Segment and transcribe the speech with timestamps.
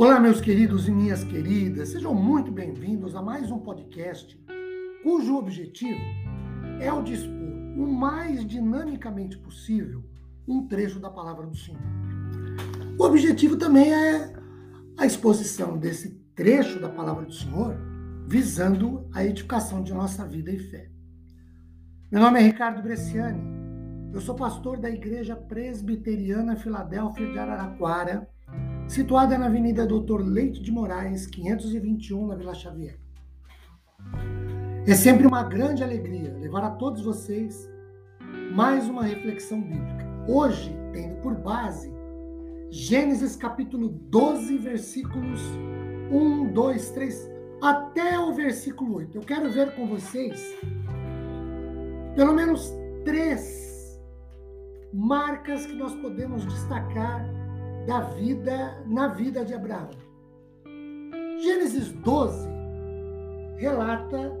[0.00, 4.34] Olá, meus queridos e minhas queridas, sejam muito bem-vindos a mais um podcast
[5.02, 6.00] cujo objetivo
[6.80, 7.36] é o dispor
[7.76, 10.02] o mais dinamicamente possível
[10.48, 11.82] um trecho da palavra do Senhor.
[12.98, 14.32] O objetivo também é
[14.96, 17.76] a exposição desse trecho da palavra do Senhor,
[18.26, 20.90] visando a edificação de nossa vida e fé.
[22.10, 23.42] Meu nome é Ricardo Bresciani,
[24.14, 28.26] eu sou pastor da Igreja Presbiteriana Filadélfia de Araraquara
[28.90, 32.98] situada na Avenida Doutor Leite de Moraes, 521, na Vila Xavier.
[34.84, 37.70] É sempre uma grande alegria levar a todos vocês
[38.52, 40.04] mais uma reflexão bíblica.
[40.26, 41.94] Hoje, tendo por base
[42.68, 45.40] Gênesis capítulo 12, versículos
[46.10, 47.30] 1, 2, 3,
[47.62, 49.18] até o versículo 8.
[49.18, 50.52] Eu quero ver com vocês
[52.16, 54.00] pelo menos três
[54.92, 57.39] marcas que nós podemos destacar
[57.90, 59.90] da vida na vida de Abraão.
[61.42, 62.48] Gênesis 12
[63.56, 64.32] relata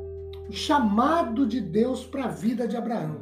[0.48, 3.18] o chamado de Deus para a vida de Abraão.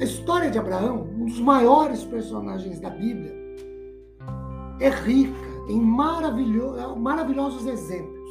[0.00, 3.34] A história de Abraão, um dos maiores personagens da Bíblia,
[4.80, 8.30] é rica em maravilho maravilhosos exemplos.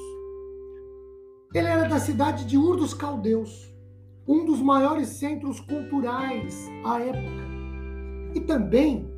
[1.54, 3.72] Ele era da cidade de Ur dos Caldeus,
[4.28, 7.46] um dos maiores centros culturais à época,
[8.34, 9.15] e também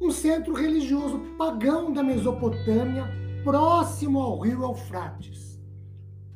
[0.00, 3.08] um centro religioso pagão da Mesopotâmia,
[3.42, 5.60] próximo ao rio Eufrates.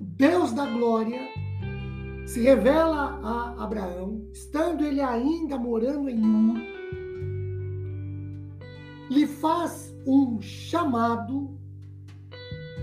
[0.00, 1.20] O Deus da glória
[2.26, 6.58] se revela a Abraão, estando ele ainda morando em Ur,
[9.10, 11.58] lhe faz um chamado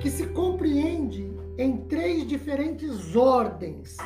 [0.01, 3.97] que se compreende em três diferentes ordens.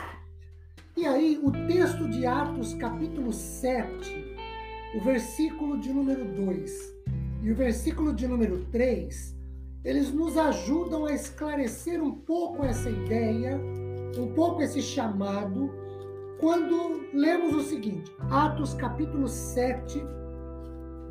[0.95, 4.38] E aí, o texto de Atos, capítulo 7,
[4.95, 6.99] o versículo de número 2
[7.43, 9.35] e o versículo de número 3,
[9.83, 13.57] eles nos ajudam a esclarecer um pouco essa ideia,
[14.17, 15.71] um pouco esse chamado,
[16.39, 20.03] quando lemos o seguinte: Atos capítulo 7,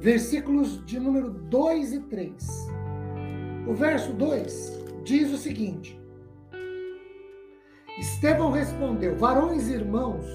[0.00, 2.68] versículos de número 2 e 3.
[3.66, 5.98] O verso 2 diz o seguinte:
[7.98, 10.26] Estevão respondeu: Varões irmãos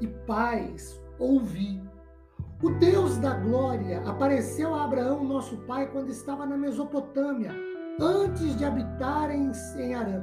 [0.00, 1.89] e pais, ouvi.
[2.62, 7.52] O Deus da glória apareceu a Abraão, nosso pai, quando estava na Mesopotâmia,
[7.98, 9.50] antes de habitar em,
[9.94, 10.22] Arã.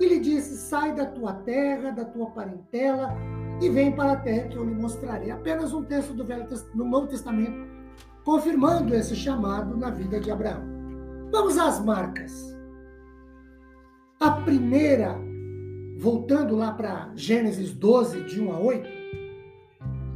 [0.00, 3.14] E lhe disse: Sai da tua terra, da tua parentela,
[3.62, 5.30] e vem para a terra que eu lhe mostrarei.
[5.30, 7.76] Apenas um texto do Velho no Novo Testamento
[8.24, 10.64] confirmando esse chamado na vida de Abraão.
[11.30, 12.58] Vamos às marcas.
[14.18, 15.16] A primeira,
[15.96, 18.88] voltando lá para Gênesis 12, de 1 a 8,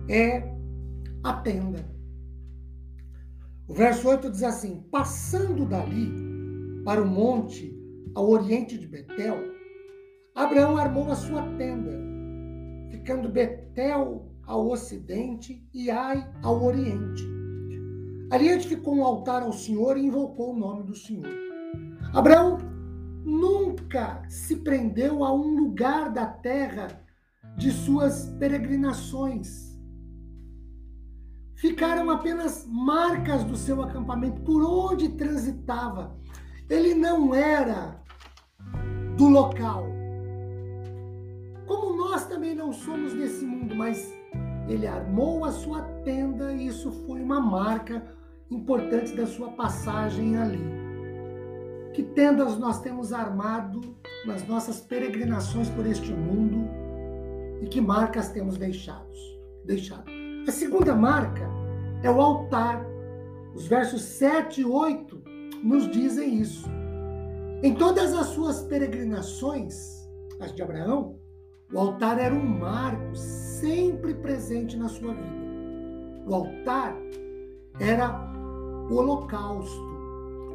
[0.09, 0.60] é
[1.23, 1.85] a tenda.
[3.69, 6.11] O verso 8 diz assim: Passando dali
[6.85, 7.77] para o monte
[8.15, 9.37] ao oriente de Betel,
[10.35, 11.93] Abraão armou a sua tenda,
[12.91, 17.25] ficando Betel ao ocidente e Ai ao oriente.
[18.33, 21.29] Ali edificou um altar ao Senhor e invocou o nome do Senhor.
[22.13, 22.59] Abraão
[23.25, 26.89] nunca se prendeu a um lugar da terra
[27.57, 29.70] de suas peregrinações
[31.61, 36.17] ficaram apenas marcas do seu acampamento, por onde transitava.
[36.69, 38.01] Ele não era
[39.17, 39.87] do local.
[41.67, 44.11] Como nós também não somos desse mundo, mas
[44.69, 48.03] ele armou a sua tenda e isso foi uma marca
[48.51, 50.81] importante da sua passagem ali.
[51.93, 53.81] Que tendas nós temos armado
[54.25, 56.67] nas nossas peregrinações por este mundo
[57.61, 59.19] e que marcas temos deixados,
[59.67, 60.11] deixado.
[60.49, 61.50] A segunda marca
[62.03, 62.85] é o altar.
[63.55, 65.23] Os versos 7 e 8
[65.63, 66.69] nos dizem isso.
[67.63, 70.09] Em todas as suas peregrinações,
[70.41, 71.19] as de Abraão,
[71.73, 75.41] o altar era um marco sempre presente na sua vida.
[76.27, 76.97] O altar
[77.79, 78.31] era
[78.91, 79.81] o holocausto,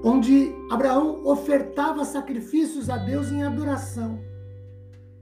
[0.03, 4.19] onde Abraão ofertava sacrifícios a Deus em adoração.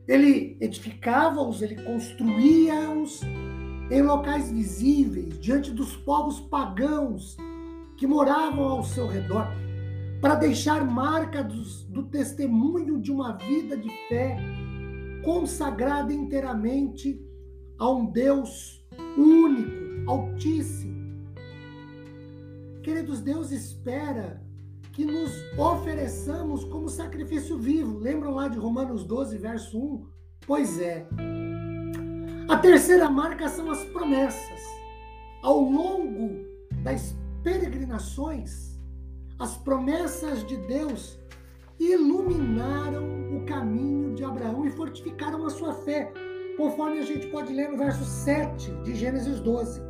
[0.08, 3.22] Ele edificava-os, ele construía-os
[3.90, 7.38] em locais visíveis, diante dos povos pagãos
[7.98, 9.48] que moravam ao seu redor,
[10.22, 14.38] para deixar marca dos, do testemunho de uma vida de fé
[15.24, 17.22] consagrada inteiramente
[17.78, 18.86] a um Deus
[19.18, 20.94] único, altíssimo.
[22.84, 24.42] Queridos, Deus espera
[24.92, 27.98] que nos ofereçamos como sacrifício vivo.
[27.98, 30.06] Lembram lá de Romanos 12, verso 1?
[30.46, 31.08] Pois é,
[32.54, 34.62] a terceira marca são as promessas.
[35.42, 36.46] Ao longo
[36.84, 38.80] das peregrinações,
[39.40, 41.18] as promessas de Deus
[41.80, 46.14] iluminaram o caminho de Abraão e fortificaram a sua fé,
[46.56, 49.82] conforme a gente pode ler no verso 7 de Gênesis 12.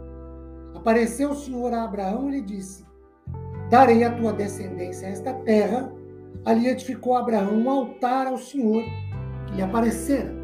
[0.73, 2.85] Apareceu o Senhor a Abraão e lhe disse:
[3.69, 5.91] Darei a tua descendência esta terra.
[6.45, 8.83] Ali edificou Abraão um altar ao Senhor
[9.47, 10.42] que lhe aparecera.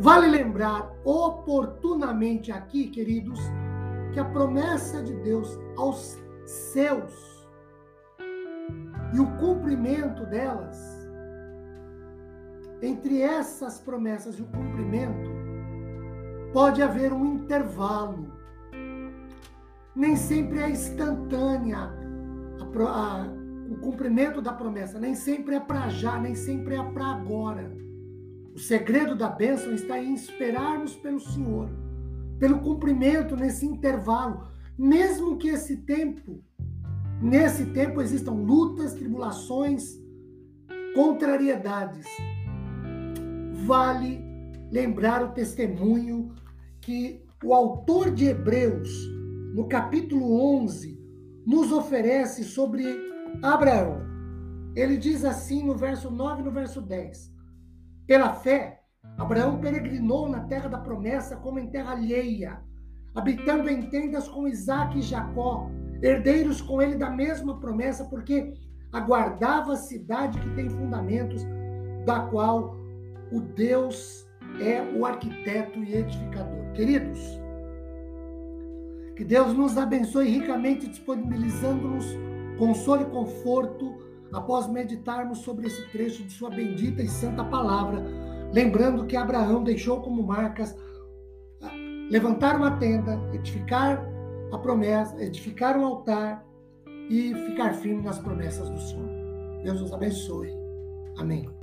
[0.00, 3.38] Vale lembrar oportunamente aqui, queridos,
[4.14, 7.46] que a promessa de Deus aos seus
[9.12, 10.78] e o cumprimento delas,
[12.80, 15.30] entre essas promessas e o cumprimento,
[16.54, 18.32] pode haver um intervalo.
[19.94, 21.92] Nem sempre é instantânea
[22.58, 23.26] a, a,
[23.70, 27.89] o cumprimento da promessa, nem sempre é para já, nem sempre é para agora.
[28.54, 31.68] O segredo da bênção está em esperarmos pelo Senhor,
[32.38, 36.42] pelo cumprimento nesse intervalo, mesmo que esse tempo,
[37.22, 39.98] nesse tempo existam lutas, tribulações,
[40.94, 42.06] contrariedades.
[43.66, 44.20] Vale
[44.70, 46.34] lembrar o testemunho
[46.80, 48.90] que o autor de Hebreus,
[49.54, 50.98] no capítulo 11,
[51.46, 52.84] nos oferece sobre
[53.42, 54.00] Abraão.
[54.74, 57.32] Ele diz assim no verso 9 e no verso 10:
[58.10, 58.80] pela fé,
[59.16, 62.60] Abraão peregrinou na terra da promessa como em terra alheia,
[63.14, 65.70] habitando em tendas com Isaac e Jacó,
[66.02, 68.52] herdeiros com ele da mesma promessa, porque
[68.92, 71.46] aguardava a cidade que tem fundamentos,
[72.04, 72.76] da qual
[73.30, 74.28] o Deus
[74.60, 76.72] é o arquiteto e edificador.
[76.74, 77.20] Queridos,
[79.14, 82.06] que Deus nos abençoe ricamente, disponibilizando-nos
[82.58, 88.04] consolo e conforto após meditarmos sobre esse trecho de Sua bendita e santa palavra,
[88.52, 90.76] lembrando que Abraão deixou como marcas
[91.62, 91.72] ah,
[92.10, 94.04] levantar uma tenda, edificar
[94.52, 96.44] a promessa, edificar um altar
[97.08, 99.08] e ficar firme nas promessas do Senhor.
[99.62, 100.50] Deus nos abençoe.
[101.18, 101.59] Amém.